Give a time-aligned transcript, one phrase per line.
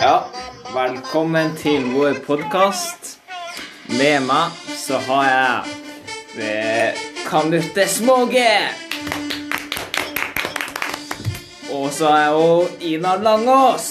[0.00, 0.24] Ja,
[0.74, 3.18] velkommen til vår podkast.
[3.86, 5.76] Med meg så har jeg
[6.42, 6.98] eh,
[7.28, 8.50] Kanutte Småge.
[11.70, 13.88] Og så har jeg òg Ina Langås.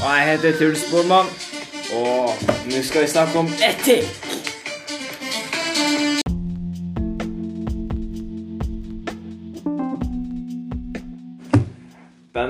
[0.00, 1.28] Og jeg heter Truls Bormann,
[1.92, 2.32] og
[2.72, 4.31] nå skal vi snakke om etikk.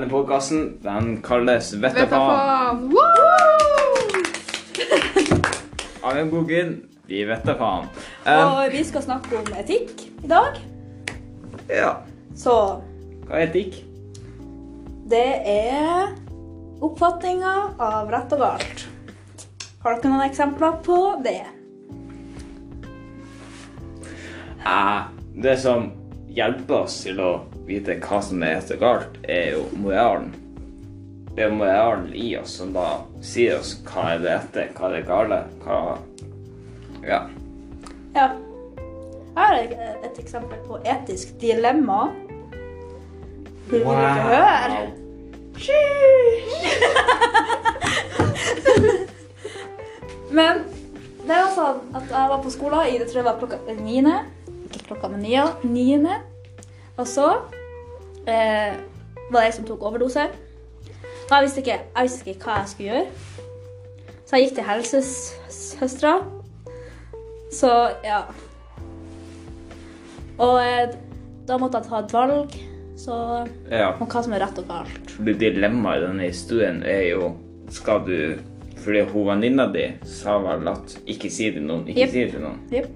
[0.03, 2.89] Denne podkasten den kalles Vet da faen.
[2.91, 3.03] Woo!
[6.27, 6.73] Boken
[7.07, 7.87] Vi vet da faen.
[8.25, 10.59] Um, Og vi skal snakke om etikk i dag.
[11.69, 11.93] ja.
[12.35, 12.81] Så
[13.29, 13.79] Hva er etikk?
[15.07, 16.11] det er
[16.83, 18.85] oppfatninga av rett og galt.
[19.85, 21.45] Har dere noen eksempler på det?
[24.67, 25.01] Eh,
[25.47, 25.91] det som
[26.27, 27.31] hjelper oss til å
[27.67, 30.33] vite hva som er så galt, er jo moralen.
[31.33, 32.87] Det er moralen i oss som da
[33.25, 35.77] sier oss hva er det rette, hva er det gale, hva
[37.03, 37.21] Ja.
[38.15, 38.27] Ja.
[39.33, 39.73] Her er et,
[40.05, 42.01] et eksempel på etisk dilemma.
[43.71, 44.93] Vil du ikke høre?
[50.37, 50.63] Men
[51.23, 54.15] det var sånn at jeg var på skolen i det tror jeg var klokka niende.
[54.67, 55.21] Ikke klokka, men
[55.69, 56.15] niende.
[56.97, 57.27] Og så
[58.29, 58.75] eh,
[59.31, 60.27] var det jeg som tok overdose.
[61.23, 63.05] Og jeg visste, ikke, jeg visste ikke hva jeg skulle gjøre.
[64.23, 66.13] Så jeg gikk til helsesøstera.
[67.53, 67.71] Så
[68.05, 68.21] ja.
[70.41, 70.93] Og eh,
[71.47, 72.55] da måtte jeg ta et valg
[72.97, 73.15] så,
[73.71, 73.91] ja.
[73.97, 75.13] om hva som er rett og galt.
[75.17, 77.33] Dilemmaet i denne historien er jo
[77.73, 78.17] Skal du
[78.83, 82.11] Fordi hun venninna di sa vel at ikke si det til noen, ikke yep.
[82.11, 82.57] si det til noen.
[82.73, 82.89] Yep.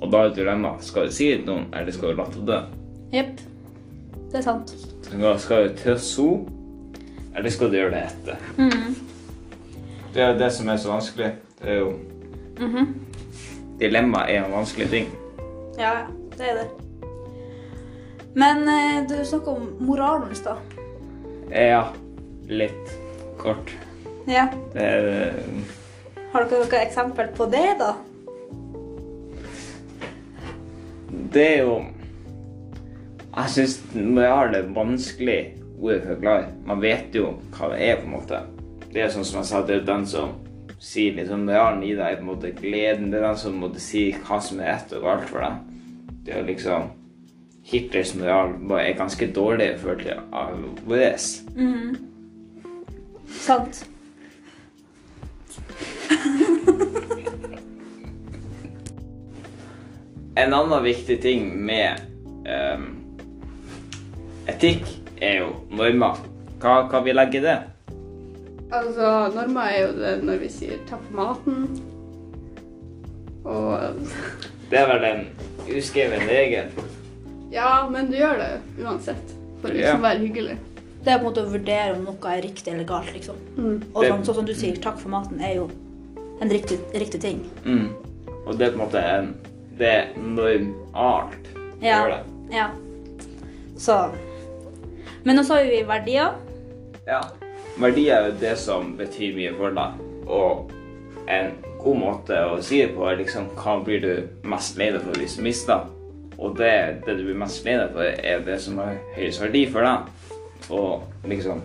[0.00, 2.44] Og da er dilemmaet skal du si det til noen, eller skal du la det
[2.48, 2.60] dø?
[3.14, 3.40] Jepp.
[4.32, 4.74] Det er sant.
[5.06, 6.48] Skal skal du til zoo,
[7.36, 8.36] eller skal du gjøre det etter?
[8.58, 8.94] Mm.
[10.14, 11.32] Det er jo det som er så vanskelig.
[11.60, 11.92] Det er jo
[12.58, 12.94] Mhm.
[13.80, 15.08] Dilemma er en vanskelig ting.
[15.78, 16.06] Ja, ja.
[16.36, 16.68] Det er det.
[18.34, 20.56] Men eh, du snakka om moralen i stad.
[21.50, 21.82] Ja,
[22.48, 22.94] litt
[23.38, 23.70] kort.
[24.26, 24.48] Ja.
[24.72, 25.32] Det er
[26.32, 27.92] Har dere noe eksempel på det, da?
[31.34, 31.76] Det er jo
[33.34, 35.38] Jeg syns moral er vanskelig
[35.82, 36.50] ord å forklare.
[36.68, 38.38] Man vet jo hva det er, på en måte.
[38.94, 40.36] Det er sånn som jeg sa, det er den som
[40.78, 43.10] sier liksom moralen i deg, på en måte gleden.
[43.10, 45.54] Det er den som måtte si hva som er rett og galt for deg.
[46.24, 46.92] Det er liksom
[47.64, 50.18] Hitlers moral er ganske dårlig i forhold til
[50.86, 51.16] vår.
[53.42, 53.74] Sant.
[60.34, 62.00] En annen viktig ting med
[62.50, 63.03] ehm,
[64.50, 64.86] etikk
[65.22, 66.18] er jo normer.
[66.62, 67.56] Hva, hva vi legger i det?
[68.74, 71.80] Altså, normer er jo det når vi sier 'takk for maten'.
[73.44, 73.78] Og
[74.70, 75.26] Det er vel en
[75.76, 76.70] uskreven regel.
[77.52, 78.52] Ja, men du gjør det
[78.82, 79.34] uansett.
[79.60, 79.80] For å Ja.
[79.92, 80.56] liksom være hyggelig.
[81.04, 83.36] Det er på en måte å vurdere om noe er riktig eller galt, liksom.
[83.94, 85.70] Og Det- sånn, sånn som du sier, takk for maten er jo
[86.40, 87.44] en riktig, riktig ting.
[87.64, 87.90] Mm.
[88.46, 89.34] Og det er på en måte en
[89.78, 92.04] Det er normalt å Ja.
[92.04, 92.54] gjøre det.
[92.54, 92.70] Ja.
[93.76, 94.10] Så
[95.24, 96.34] Men nå sa vi verdier.
[97.08, 97.22] Ja.
[97.80, 100.02] Verdier er jo det som betyr mye for deg.
[100.28, 100.72] Og
[101.32, 105.00] en god måte å si det på er liksom hva blir du mest lei deg
[105.06, 105.88] for hvis du mister?
[106.36, 106.74] Og det,
[107.06, 110.12] det du blir mest lei deg for, er det som har høyest verdi for deg.
[110.76, 111.64] Og liksom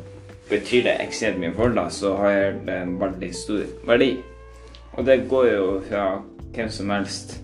[0.49, 4.13] betyr det ekstremt mye for deg, så har det en veldig stor verdi.
[4.95, 6.07] Og det går jo fra
[6.55, 7.41] hvem som helst.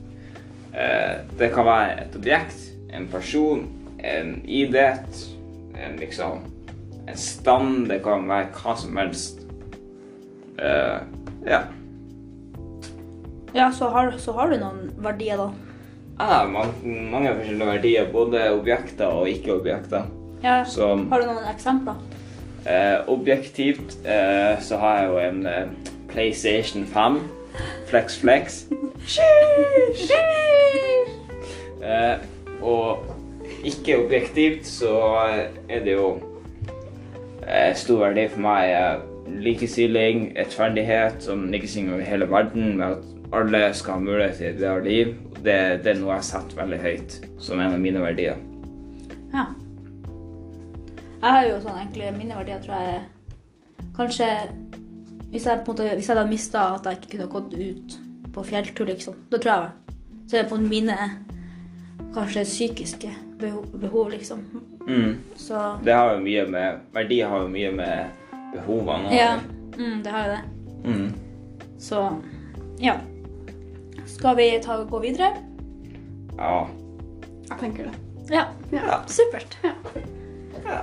[0.72, 3.68] Eh, det kan være et objekt, en person,
[4.00, 5.35] en idrett,
[5.78, 6.44] en liksom
[7.08, 7.88] en stand.
[7.90, 9.42] Det kan være hva som helst.
[10.56, 11.02] Uh,
[11.46, 11.62] ja.
[13.56, 15.50] Ja, så har, så har du noen verdier, da.
[16.20, 16.72] Ja, man,
[17.12, 20.08] mange forskjellige verdier, både objekter og ikke-objekter.
[20.44, 20.64] Ja.
[20.68, 22.00] Så Har du noen eksempler?
[22.66, 25.48] Uh, objektivt uh, så har jeg jo en
[26.10, 27.20] PlayStation 5.
[27.88, 28.66] Flex Flex.
[32.66, 33.06] Og
[33.66, 34.94] ikke objektivt så
[35.70, 36.10] er det jo
[37.48, 39.04] eh, stor verdi for meg eh,
[39.46, 44.60] likestilling, rettferdighet, som likestilling over hele verden, med at alle skal ha mulighet til et
[44.62, 45.16] bedre liv.
[45.42, 48.40] Det, det er noe jeg setter veldig høyt som en av mine verdier.
[49.34, 49.50] Ja.
[51.22, 53.04] Jeg har jo sånn egentlig mine verdier, tror jeg
[53.96, 54.28] Kanskje
[55.32, 57.96] hvis jeg på en måte, hvis jeg hadde mista at jeg ikke kunne gått ut
[58.36, 59.96] på fjelltur, liksom, da tror jeg
[60.28, 60.96] Så er det på mine
[62.16, 64.46] kanskje psykiske behov, behov liksom.
[64.88, 65.18] Mm.
[65.36, 68.10] Så Det har jo mye med Verdi har jo mye med
[68.54, 69.32] behovene å ja.
[69.76, 70.44] Mm, det har jo det.
[70.86, 71.14] Mm.
[71.80, 72.02] Så
[72.80, 72.96] ja.
[74.06, 75.34] Skal vi ta, og gå videre?
[76.38, 76.68] Ja.
[77.50, 77.96] Jeg tenker det.
[78.32, 78.46] Ja.
[78.72, 79.02] Ja.
[79.08, 79.58] Supert.
[79.64, 79.74] Ja.
[80.66, 80.80] ja.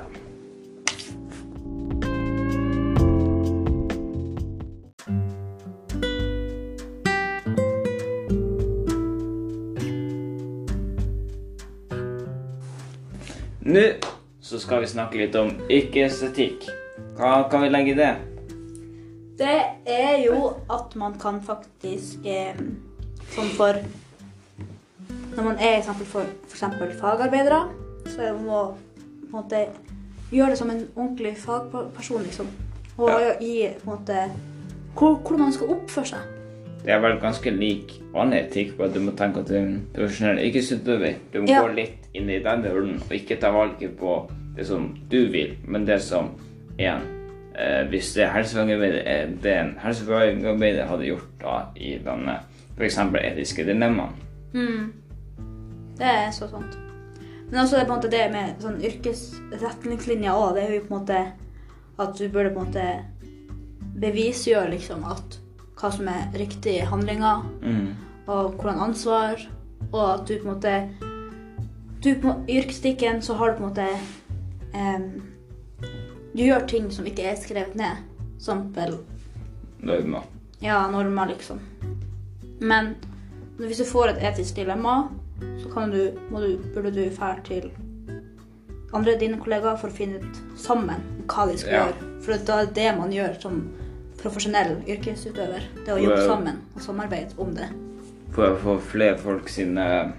[13.73, 13.83] Nå
[14.45, 16.67] så skal vi snakke litt om yrkesetikk.
[17.17, 18.11] Hva kan vi legge i det?
[19.39, 19.55] Det
[19.89, 22.59] er jo at man kan faktisk eh,
[23.33, 23.79] Sånn for
[25.33, 26.99] Når man er eksempel for f.eks.
[27.01, 27.63] fagarbeidere,
[28.13, 29.63] så er man må på en måte
[30.35, 32.51] gjøre det som en ordentlig fagperson, liksom.
[32.99, 33.33] Og Ja.
[33.41, 34.19] gi på en måte
[34.93, 36.29] hvor, hvordan man skal oppføre seg.
[36.85, 39.87] Det er vel ganske lik annen etikk at du må tenke at du er en
[39.95, 41.15] profesjonell yrkesutøver.
[41.33, 41.63] Du må Ja.
[41.65, 44.17] gå litt inn i den rollen og ikke ta valget på
[44.57, 46.31] det som du vil, men det som
[46.79, 47.03] en
[47.57, 52.39] eh, Hvis det er helsefagarbeider, er det en helsefagarbeider hadde gjort da i denne
[52.77, 52.99] f.eks.
[52.99, 54.15] etiske dilemmaen.
[54.55, 54.93] Mm.
[55.99, 56.77] Det er så sant.
[57.51, 60.95] Men også det, på en måte, det med sånn yrkesretningslinjer òg, det er jo på
[60.95, 61.19] en måte
[62.01, 62.87] at du burde på en måte
[64.01, 65.37] bevisgjøre liksom at
[65.79, 67.93] hva som er riktige handlinger, Mm.
[68.27, 69.37] og hvordan ansvar,
[69.93, 70.89] og at du på en måte
[72.05, 72.11] du
[72.49, 73.87] I yrkesetikken så har du på en måte
[74.75, 75.23] um,
[76.37, 78.03] Du gjør ting som ikke er skrevet ned.
[78.43, 78.97] Som vel
[79.83, 80.23] Normer.
[80.63, 81.61] ja, normer, liksom.
[82.61, 82.95] Men
[83.59, 85.09] hvis du får et etisk dilemma,
[85.63, 87.71] så kan du, må du, burde du dra til
[88.95, 91.85] andre dine kollegaer for å finne ut sammen hva de skal Ja.
[91.87, 92.11] gjøre.
[92.23, 93.63] For da er det det man gjør som
[94.23, 95.63] profesjonell yrkesutøver.
[95.87, 97.69] Det å jobbe sammen og samarbeide om det.
[98.33, 100.13] For å få flere folk sine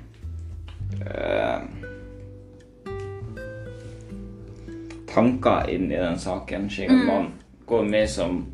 [5.14, 7.32] tanker inn i den saken, slik at man
[7.66, 8.46] går med som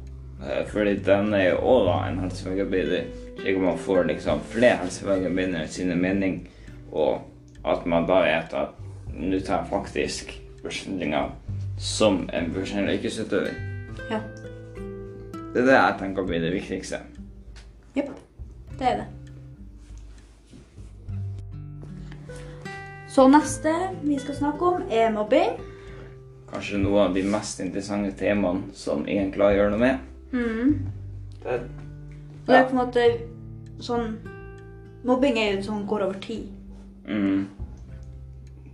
[0.43, 3.03] eh, Fordi den er jo også en helsefagarbeider,
[3.39, 6.49] slik at man får liksom flere helsefagarbeidere sine mening,
[6.91, 7.21] og
[7.65, 8.75] at man da vet at
[9.13, 11.31] nå tar jeg faktisk beslutninger
[11.79, 13.55] som en profesjonell yrkesutøver.
[14.11, 14.19] Ja.
[15.53, 17.01] Det er det jeg tenker blir det viktigste.
[17.95, 18.11] Jepp.
[18.79, 19.18] Det er det.
[23.09, 25.57] Så neste vi skal snakke om, er mobbing.
[26.51, 30.03] Kanskje noe av de mest interessante temaene som ingen klarer å gjøre noe med.
[30.29, 30.75] Mm.
[31.41, 31.61] Det, ja.
[32.45, 33.05] det er på en måte
[33.81, 34.11] sånn
[35.07, 36.49] Mobbing er jo sånn går over tid.
[37.07, 37.45] mm,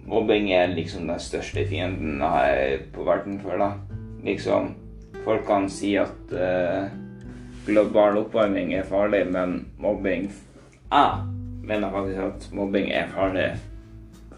[0.09, 3.67] mobbing er liksom den største fienden her på verden for da.
[4.25, 4.71] Liksom,
[5.21, 6.89] folk kan si at uh,
[7.67, 10.31] global oppvarming er farlig, men mobbing
[10.89, 11.21] Jeg
[11.69, 13.51] mener faktisk at mobbing er farlig.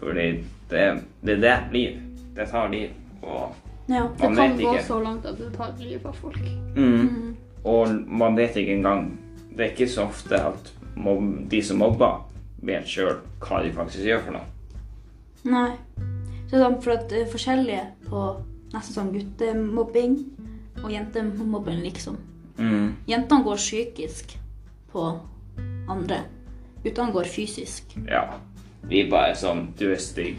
[0.00, 0.28] Fordi
[0.70, 0.84] det,
[1.22, 2.00] det er det liv.
[2.36, 2.90] Det tar liv.
[3.22, 3.54] Og
[3.88, 4.02] Ja.
[4.18, 6.42] Det kan gå så langt at det tar livet av folk.
[6.76, 7.36] Mm.
[7.64, 9.18] Og man vet ikke engang
[9.56, 12.20] Det er ikke så ofte at mob de som mobber,
[12.62, 14.44] vet sjøl hva de faktisk gjør for noe.
[15.50, 15.72] Nei.
[16.50, 18.22] Så sånn for at det er forskjellige på
[18.72, 20.14] nesten sånn guttemobbing
[20.84, 22.18] og jentemobbing, liksom.
[22.58, 22.94] Mm.
[23.08, 24.36] Jentene går psykisk
[24.92, 25.04] på
[25.90, 26.22] andre.
[26.84, 27.98] Guttene går fysisk.
[28.06, 28.24] Ja.
[28.88, 30.38] Vi bare sånn Du er stygg.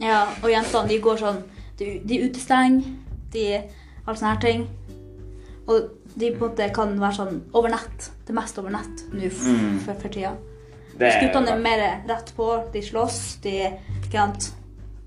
[0.00, 1.42] Ja, og jentene de går sånn
[1.78, 2.84] De, de utestenger,
[3.32, 3.44] de
[4.06, 4.66] har sånne her ting.
[5.68, 8.10] Og de på en måte kan være sånn over nett.
[8.26, 9.78] Det meste over nett nå Mm.
[9.84, 10.32] for, for tida.
[10.98, 12.48] Guttene er mer rett på.
[12.72, 13.70] De slåss, de
[14.12, 14.50] kjent?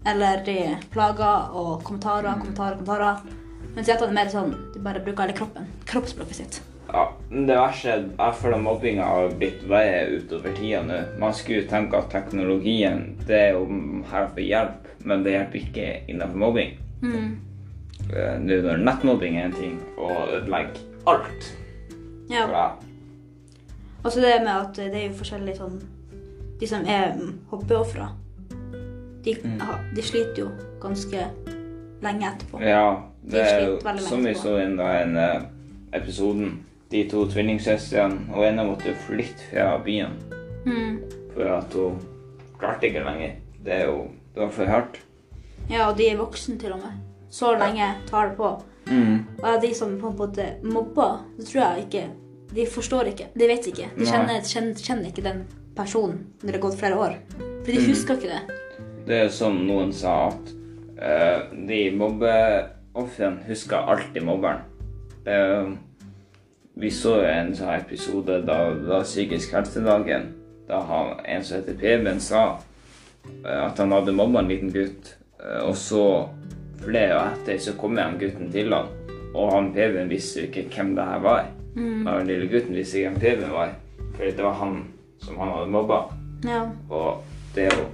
[0.05, 0.55] Eller de
[0.91, 3.21] plager og kommentarer, kommentarer, kommentarer.
[3.75, 5.67] Mens jentene er mer sånn De bare bruker hele kroppen.
[5.85, 6.61] Kroppsspråket sitt.
[6.93, 10.99] Ja, det verste er jeg føler mobbinga har blitt verre utover tida nå.
[11.19, 13.65] Man skulle tenke at teknologien det er jo
[14.11, 16.75] her for hjelp, men det hjelper ikke innenfor mobbing.
[17.01, 17.31] Mm.
[18.13, 21.49] Eh, Nå når nettmobbing er en ting, og ødelegger alt.
[22.29, 22.45] Ja.
[22.47, 22.65] Bra.
[24.03, 25.77] Og så det med at det er jo forskjellig sånn
[26.59, 27.15] De som er
[27.51, 28.09] hoppeofre,
[29.23, 29.59] de, Mm.
[29.95, 30.49] de sliter jo
[30.81, 31.25] ganske
[32.03, 32.61] lenge etterpå.
[32.61, 35.41] Ja, De det er jo som vi så i den eh,
[35.93, 36.59] episoden.
[36.91, 40.17] De to tvillingsøstrene, og ene måtte flytte fra byen
[40.65, 40.99] Mm.
[41.33, 41.97] for at hun
[42.59, 43.31] klarte ikke lenger.
[43.65, 44.99] Det er jo det var for hardt.
[45.69, 46.91] Ja, og de er voksne til og med.
[47.29, 48.61] Så lenge tar det på.
[48.87, 49.25] Mm.
[49.43, 52.09] Og de som på en måte mobber, det tror jeg ikke
[52.53, 53.27] De forstår ikke.
[53.39, 53.87] De vet ikke.
[53.97, 55.39] De kjenner, kjenner, kjenner ikke den
[55.75, 57.15] personen når det har gått flere år.
[57.65, 57.87] For de Mm.
[57.89, 58.41] husker ikke det.
[59.07, 60.51] Det er som noen sa at
[61.01, 64.61] uh, de mobbeofrene husker alltid mobberen.
[65.25, 65.71] Eh,
[66.75, 70.31] vi så en sånn episode da det var psykisk helsedagen.
[70.67, 72.43] Da han, en som heter Preben sa
[73.45, 75.15] eh, at han hadde mobba en liten gutt.
[75.39, 76.29] eh, Og så
[76.83, 78.87] flere år etter så kom han gutten til han,
[79.33, 81.45] og han PV-en visste jo ikke hvem det her var.
[81.75, 83.71] Men den lille gutten visste ikke hvem PV-en var,
[84.17, 84.75] for det var han
[85.23, 85.99] som han hadde mobba.
[86.45, 86.61] Ja.
[86.89, 87.23] Og
[87.55, 87.85] det er jo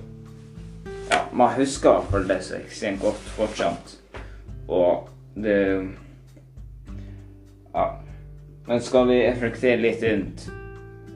[1.10, 3.96] Ja, man husker i hvert fall det så ekstremt godt fortsatt.
[4.68, 5.56] Og det
[7.74, 7.86] Ja.
[8.70, 10.44] Men skal vi reflektere litt rundt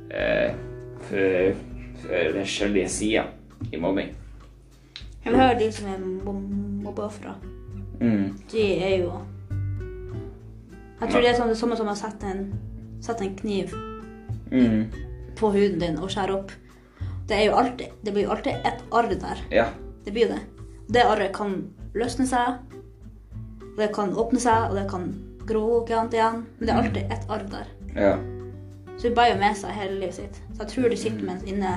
[0.10, 0.56] eh,
[1.06, 1.60] for,
[2.02, 3.30] for forskjellige sider
[3.70, 4.10] i mobbing?
[5.24, 6.02] Jeg vil høre de som er
[6.84, 7.36] mobba fra.
[8.02, 8.34] Mm.
[8.52, 9.12] De er jo
[11.00, 12.44] Jeg tror det er sånn det samme som å sette en,
[13.04, 13.74] sette en kniv
[14.54, 14.84] Mm.
[15.40, 16.52] på huden din og skjære opp.
[17.26, 19.40] Det er jo alltid Det blir jo alltid et arr der.
[19.50, 19.64] Ja.
[20.06, 20.42] Det blir det.
[20.94, 21.56] Det arret kan
[21.98, 22.60] løsne seg,
[23.78, 25.08] det kan åpne seg, og det kan
[25.48, 26.46] gro annet igjen.
[26.58, 27.68] Men det er alltid et arv der.
[27.96, 28.14] ja.
[28.98, 30.36] Så de bærer jo med seg hele livet sitt.
[30.54, 31.72] Så jeg tror de sitter med inne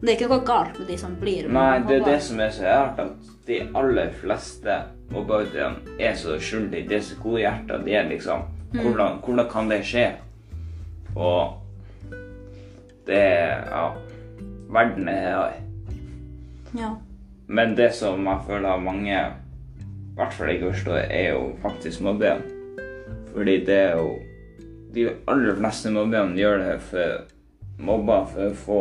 [0.00, 2.50] Det er ikke noe galt med de som blir Nei, det er det som er
[2.50, 4.78] så rart, at de aller fleste
[5.12, 6.88] mobbeutøverne er så uskyldige.
[6.88, 7.84] De er så gode hjerter.
[7.84, 10.06] De er liksom hvordan, hvordan kan det skje?
[11.14, 11.52] Og
[13.06, 13.84] det er Ja.
[14.72, 15.52] Verden er her.
[16.78, 16.90] Ja.
[17.46, 22.40] Men det som jeg føler mange i hvert fall ikke forstår, er jo faktisk mobbing.
[23.32, 24.18] Fordi det er jo
[24.92, 27.22] De aller fleste mobberne gjør det for
[27.80, 28.80] mobber for å få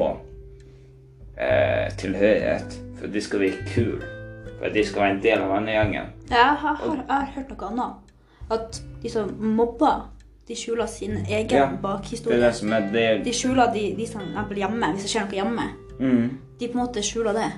[1.39, 2.75] eh, tilhørighet.
[3.00, 4.10] For de skal virke kule.
[4.58, 6.12] For at de skal være en del av vennegjengen.
[6.29, 8.12] Jeg har, jeg har hørt noe annet.
[8.51, 10.03] At de som mobber,
[10.48, 12.39] de skjuler sin egen Ja, Det er bakhistorie.
[12.43, 15.39] det som er det De skjuler de, de som er hjemme, hvis det skjer noe
[15.39, 15.67] hjemme.
[16.00, 16.31] mm.
[16.60, 17.51] De på en måte skjuler det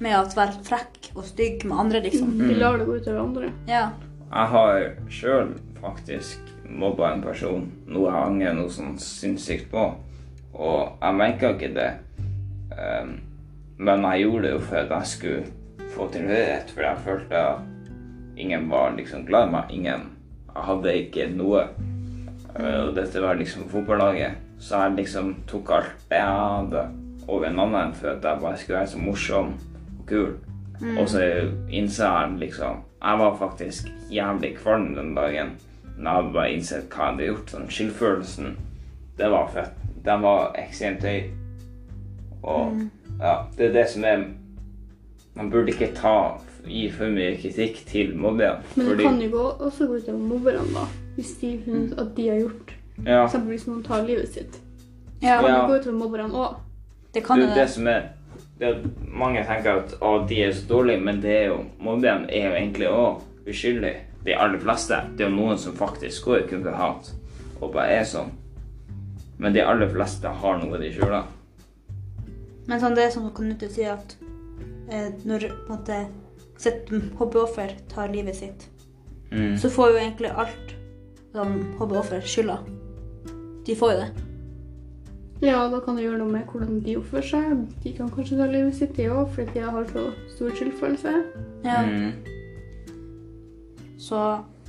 [0.00, 2.32] med å være frekk og stygg med andre, liksom.
[2.38, 3.52] De lar det gå utover andre.
[3.68, 3.90] Ja.
[4.30, 5.48] Jeg har sjøl
[5.80, 9.88] faktisk mobba en person, noe jeg angrer noe sånn sinnssykt på.
[10.54, 11.88] Og jeg merka ikke det.
[12.70, 13.16] Um,
[13.80, 18.38] men jeg gjorde det jo for at jeg skulle få tilhørighet, for jeg følte at
[18.38, 19.72] ingen var liksom glad i meg.
[19.74, 20.06] Ingen
[20.50, 21.64] Jeg hadde ikke noe.
[22.54, 24.38] Uh, og dette var liksom fotballaget.
[24.62, 26.84] Så jeg liksom tok alt det jeg hadde,
[27.26, 29.50] over en annen for at jeg bare skulle være så morsom
[29.98, 30.30] og kul.
[30.98, 31.26] Og så
[31.70, 35.56] innser jeg liksom Jeg var faktisk jævlig kvalm den dagen.
[35.96, 37.54] Men jeg hadde bare innsett hva jeg hadde gjort.
[37.54, 38.56] Sånn skyldfølelsen,
[39.18, 39.80] det var fett.
[40.04, 41.30] Den var ekstremt høy.
[42.42, 42.84] Og
[43.20, 44.22] ja, det er det som er
[45.36, 48.64] Man burde ikke ta gi for mye kritikk til mobberne.
[48.76, 50.86] Men det kan jo gå, også gå utover mobberne, da.
[51.14, 52.72] Hvis de finner ut at de har gjort
[53.06, 54.58] ja, Eksempelvis hvis noen tar livet sitt.
[55.22, 55.38] ja.
[55.38, 56.58] Det kan jo gå utover mobberne òg.
[57.14, 57.68] Det kan det, det det.
[57.70, 58.02] som er
[58.68, 58.84] at
[59.20, 62.56] Mange tenker at å, de er så dårlige, men det er jo mobberne er jo
[62.58, 63.94] egentlig òg uskyldig.
[64.24, 64.98] De aller fleste.
[65.16, 67.12] Det er jo noen som faktisk går i for hat
[67.60, 68.30] og bare er sånn.
[69.40, 71.24] Men de aller fleste har noe de skjuler.
[72.68, 74.16] Men sånn, det er som kan si at
[74.92, 76.00] eh, når på en måte
[76.60, 78.68] sitt hobbyoffer tar livet sitt,
[79.30, 79.54] Mm.
[79.58, 80.72] så får jo egentlig alt
[81.32, 82.56] som hobbyoffer skylda.
[83.66, 84.08] De får jo det.
[85.40, 87.60] Ja, da kan det gjøre noe med hvordan de oppfører seg.
[87.84, 90.02] De kan kanskje ta livet sitt, de òg, fordi de har så
[90.34, 91.14] stor skyldfølelse.
[91.64, 91.78] Ja.
[91.86, 92.12] Mm.
[94.00, 94.20] Så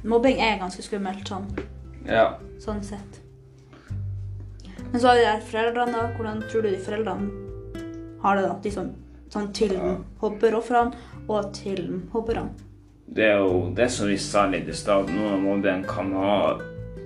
[0.08, 1.48] mobbing er ganske skummelt sånn,
[2.08, 2.38] Ja.
[2.60, 3.20] sånn sett.
[4.92, 6.08] Men så har vi de foreldrene, da.
[6.18, 7.32] Hvordan tror du de foreldrene
[8.22, 8.56] har det, da?
[8.64, 8.90] De som,
[9.30, 9.98] sånn til Ja.
[10.22, 10.94] hopperofrene
[11.30, 12.50] og til hopperne.
[13.14, 15.08] Det er jo det som vi sa litt i stad.
[15.10, 16.58] Noen av mobberne kan ha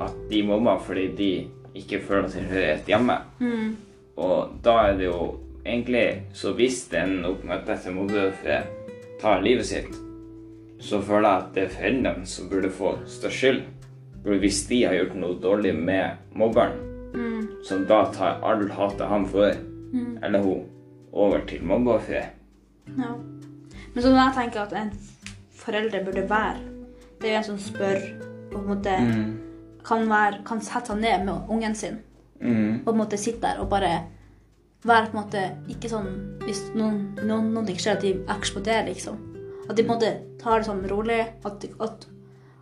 [0.01, 3.17] at de mobber fordi de ikke føler tilhørighet hjemme.
[3.39, 3.75] Mm.
[4.17, 8.63] Og da er det jo egentlig Så hvis den oppmøtte at mobbeofferet
[9.21, 9.95] tar livet sitt,
[10.79, 13.61] så føler jeg at det er foreldrene som burde få størst skyld.
[14.23, 16.81] For hvis de har gjort noe dårlig med mobberen,
[17.15, 17.47] Mm.
[17.63, 19.53] som da tar all hatet han får,
[19.93, 20.17] Mm.
[20.23, 20.63] eller hun,
[21.13, 22.25] over til mobbeofferet.
[22.97, 23.13] Ja.
[23.93, 24.91] Men så når jeg tenker at en
[25.55, 26.57] forelder burde være,
[27.21, 27.99] det er jo en som spør
[28.51, 29.37] på en måte Mm.
[29.85, 32.01] Kan, være, kan sette seg ned med ungen sin
[32.41, 32.81] Mm.
[32.81, 33.89] og på en måte sitte der og bare
[34.83, 36.09] være på en måte ikke sånn
[36.43, 39.15] Hvis noen, noen, noen ting skjer, at de eksploderer, liksom.
[39.69, 40.09] At de på en måte
[40.43, 41.21] tar det sånn rolig.
[41.47, 42.05] At, at,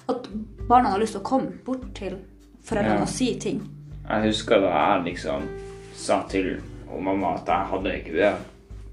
[0.07, 0.29] at
[0.69, 2.19] barna har lyst til å komme bort til
[2.63, 3.01] foreldrene Ja.
[3.01, 3.59] og si ting.
[4.07, 5.49] Jeg husker da jeg liksom
[5.95, 6.61] sa til
[7.01, 8.31] mamma at jeg hadde ikke det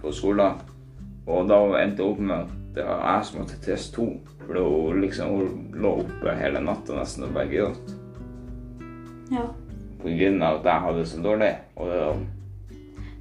[0.00, 0.58] på skolen.
[1.28, 4.08] Og da endte opp med at det var jeg som måtte teste to.
[4.46, 7.94] For hun liksom hun lå oppe hele natta nesten og bare gråt.
[9.30, 9.46] Ja.
[10.00, 11.50] På grunn av at jeg hadde det så dårlig.
[11.76, 11.98] Og det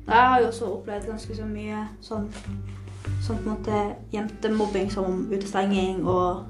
[0.09, 2.29] Jeg har jo også opplevd ganske så mye sånn,
[3.21, 3.81] sånn på en måte
[4.13, 6.45] jentemobbing som utestenging og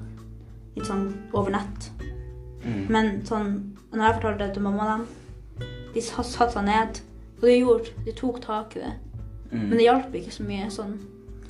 [0.76, 1.90] litt sånn over nett.
[2.64, 2.86] Mm.
[2.88, 3.50] Men sånn,
[3.92, 5.06] når jeg fortalte det til mamma dem,
[5.94, 7.00] de sa- satte seg ned,
[7.40, 8.94] og de gjorde, de tok tak i det.
[9.52, 9.68] Mm.
[9.68, 10.98] Men det hjalp ikke så mye sånn.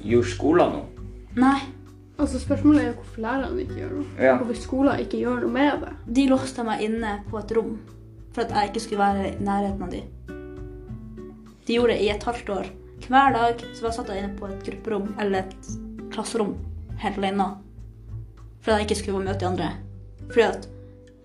[0.02, 1.07] gjorde skolen noe?
[1.37, 1.61] Nei,
[2.21, 4.07] Altså Spørsmålet er hvorfor lærerne ikke gjør noe.
[4.21, 4.35] Ja.
[4.37, 5.93] Hvorfor skolen ikke gjør noe med det.
[6.17, 7.79] de låste meg inne på et rom
[8.32, 10.02] for at jeg ikke skulle være i nærheten av de.
[11.66, 12.66] De gjorde det i et halvt år.
[13.08, 15.70] Hver dag så var jeg satt inne på et grupperom eller et
[16.12, 16.54] klasserom
[17.00, 17.46] helt alene.
[18.60, 19.70] For at jeg ikke skulle møte de andre.
[20.28, 20.68] Fordi at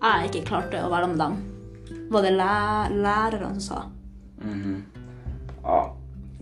[0.02, 1.36] jeg ikke klarte å være med dem.
[2.10, 2.50] Var det læ
[2.96, 3.82] lærerne som sa.
[4.42, 4.82] Mhm.
[5.64, 5.78] Ja.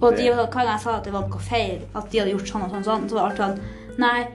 [0.03, 2.33] Og det- de, hver gang jeg sa at det var noe feil, at de hadde
[2.33, 4.27] gjort sånn og sånn, sånn så var det alltid sånn Nei,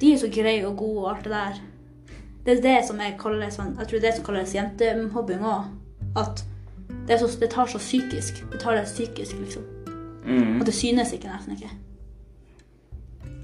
[0.00, 1.60] de er så greie og gode og alt det der.
[2.44, 5.44] Det er det som jeg kaller sånn Jeg tror det er det som kalles jentemobbing
[5.46, 5.70] òg.
[6.18, 6.42] At
[7.06, 8.42] det, er så, det tar så psykisk.
[8.52, 9.64] Det tar det psykisk, liksom.
[10.26, 10.60] Mm.
[10.60, 11.70] Og det synes ikke nesten ikke.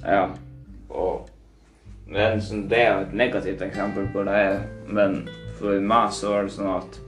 [0.04, 0.24] Ja.
[0.88, 1.28] Og
[2.08, 4.42] sånn, det er jo et negativt eksempel på det,
[4.88, 5.22] men
[5.58, 7.00] for meg så var det sånn at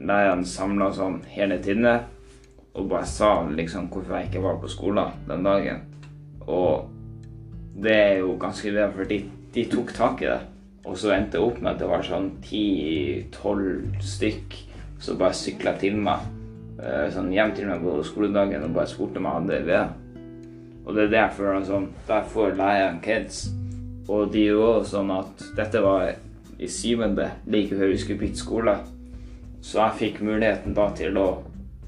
[0.00, 1.88] læreren samla sånn hele tiden
[2.76, 5.80] og bare sa liksom hvorfor jeg ikke var på skolen den dagen.
[6.46, 6.90] Og
[7.82, 9.22] det er jo ganske bra, for de,
[9.54, 10.42] de tok tak i det.
[10.86, 14.56] Og så endte jeg opp med at det var sånn 10-12 stykk
[15.02, 16.22] som bare sykla til meg
[16.80, 20.02] eh, sånn hjem til meg på skoledagen og bare spurte om jeg hadde ved.
[20.86, 23.48] Og det er det jeg føler sånn Der får læreren kids.
[24.06, 26.12] Og de er jo også sånn at dette var
[26.62, 28.76] i syvende, like før vi skulle bytte skole.
[29.60, 31.26] Så jeg fikk muligheten da til å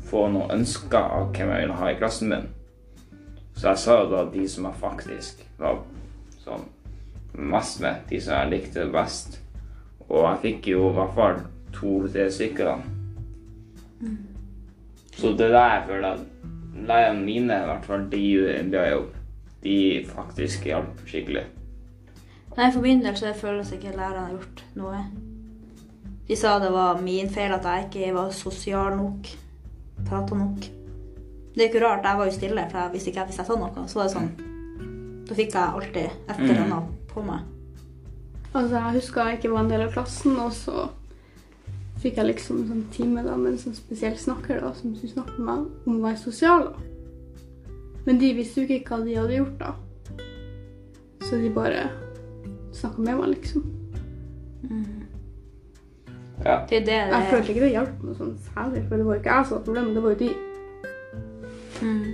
[0.08, 2.48] få noen ønsker av hvem jeg ville ha i klassen min.
[3.54, 5.78] Så jeg sa jo da de som jeg faktisk var
[6.42, 6.66] sånn
[7.38, 9.40] med, de som jeg likte best.
[10.09, 11.40] Og jeg fikk jo i hvert fall
[11.75, 12.83] to-tre stykker.
[14.00, 14.16] Mm.
[15.18, 16.21] Så det er der jeg føler at
[16.88, 19.14] lærerne mine i hvert fall, de gjør en bra jobb.
[19.62, 19.78] De
[20.09, 21.45] faktisk hjalp skikkelig.
[22.59, 25.02] Nei, for min del så føles ikke lærerne har gjort noe.
[26.28, 29.30] De sa det var min feil at jeg ikke var sosial nok.
[30.09, 30.68] Prata nok.
[31.54, 33.59] Det er ikke rart, jeg var jo stille, for jeg visste ikke hvis jeg sa
[33.59, 33.88] noe.
[33.88, 34.30] Så var det sånn
[35.28, 37.46] Da fikk jeg alltid et eller annet på meg.
[38.52, 40.88] Altså, Jeg husker jeg ikke var en del av klassen, og så
[42.02, 45.16] fikk jeg liksom en sånn time da, med en sånn spesiell snakker da, som skulle
[45.16, 46.70] snakke med meg om å være sosial.
[46.70, 47.72] da.
[48.06, 49.74] Men de visste jo ikke hva de hadde gjort da.
[51.26, 51.88] Så de bare
[52.72, 53.66] snakka med meg, liksom.
[56.44, 56.66] Ja.
[56.70, 59.35] Det det det Jeg følte ikke det hjalp noe sånn særlig, for det var ikke
[59.35, 60.30] jeg som hadde problemet, det var jo de.
[61.83, 62.04] Mm.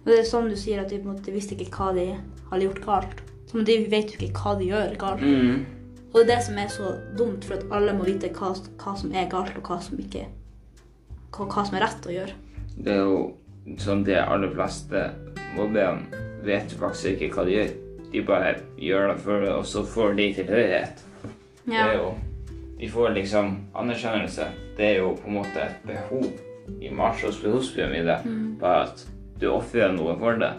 [0.00, 2.06] Og det er sånn du sier at de på en måte visste ikke hva de
[2.50, 3.22] hadde gjort galt.
[3.54, 5.24] Men de vet jo ikke hva de gjør galt.
[5.24, 5.64] Mm.
[6.10, 8.94] Og det er det som er så dumt, for at alle må vite hva, hva
[8.98, 10.26] som er galt, og hva som ikke
[11.30, 12.34] hva, hva som er rett å gjøre.
[12.80, 13.20] Det er jo
[13.78, 15.04] sånn de aller fleste
[15.54, 17.70] mobberne vet faktisk ikke hva de gjør.
[18.10, 21.04] De bare gjør det for det, og så får de tilhørighet.
[21.66, 22.10] Det er jo
[22.80, 24.46] De får liksom anerkjennelse.
[24.78, 26.24] Det er jo på en måte et behov
[26.80, 28.14] i Marshalls behovspyramide.
[28.60, 29.02] Bare at
[29.40, 30.54] du ofrer noe for det.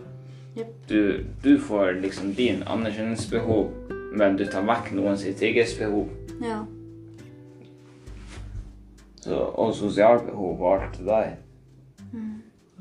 [0.88, 3.72] Du, du får liksom din anerkjennelsesbehov,
[4.14, 6.10] men du tar vekk noen sitt trygghetsbehov.
[6.44, 6.66] ja.
[9.22, 11.34] Så, og sosialbehov og alt det der.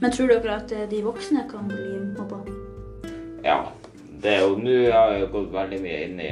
[0.00, 2.38] Men tror dere at eh, de voksne kan bli mobba?
[3.44, 3.59] Ja,
[4.22, 6.30] det er jo Nå har jeg gått veldig mye inn i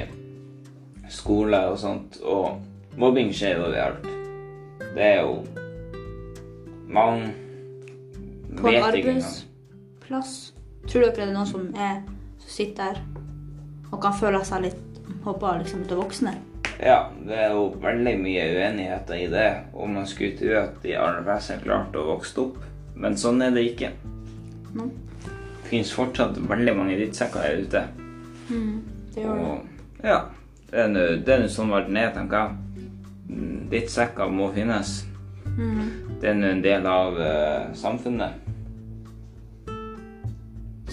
[1.13, 2.63] skole og sånt, og
[2.97, 4.09] mobbing skjer jo overalt.
[4.97, 5.45] Det er jo
[6.89, 7.29] Man
[8.57, 10.55] På en arbeidsplass?
[10.89, 11.99] Tror dere det er noen som, er,
[12.41, 13.01] som sitter der
[13.93, 16.35] og kan føle seg litt hoppa liksom, til voksne?
[16.79, 20.93] Ja, det er jo veldig mye uenigheter i det, og man skulle tro at de
[20.95, 22.59] aller fleste klarte å vokse opp,
[22.95, 23.91] men sånn er det ikke.
[24.77, 24.87] No.
[25.25, 27.83] Det finnes fortsatt veldig mange drittsekker der ute.
[28.49, 29.49] Det gjør det.
[29.49, 30.21] Og ja,
[30.71, 32.87] det er nå- nå sånn verden er, tenker jeg.
[33.29, 34.95] Mm, Drittsekker må finnes.
[36.21, 38.48] Det er nå en del av uh, samfunnet.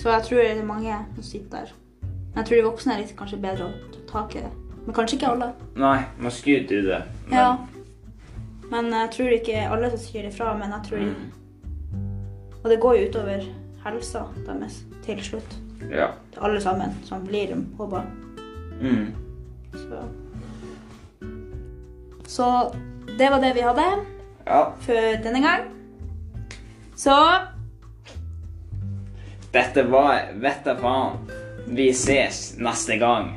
[0.05, 1.69] Så jeg tror det er mange som sitter der.
[2.01, 4.51] Men jeg tror de voksne er litt kanskje bedre å ta tak i det.
[4.85, 5.47] Men kanskje ikke alle.
[5.81, 6.99] Nei, man skulle tro det.
[7.23, 7.47] Men Ja.
[8.69, 11.31] Men jeg tror ikke alle som sier ifra, men jeg tror Mm.
[12.63, 13.47] Og det går jo utover
[13.83, 15.57] helsa deres til slutt.
[15.89, 16.07] ja.
[16.33, 18.03] Til alle sammen som blir mobba.
[18.81, 19.13] Mm.
[19.73, 20.03] Så.
[22.27, 22.75] Så
[23.17, 24.05] det var det vi hadde
[24.45, 24.69] ja.
[24.79, 25.61] for denne gang.
[26.95, 27.39] Så
[29.55, 31.13] Dette var Vet da faen.
[31.67, 33.31] Vi ses neste gang.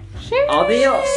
[0.50, 1.14] Adios!